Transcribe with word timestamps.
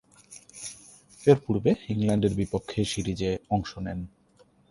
এর 1.23 1.37
পূর্বে 1.45 1.71
ইংল্যান্ডের 1.89 2.33
বিপক্ষে 2.35 2.79
সিরিজে 2.85 3.31
অংশ 3.49 3.71
নেন। 3.77 3.99